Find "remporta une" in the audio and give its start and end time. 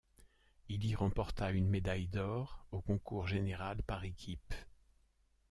0.95-1.69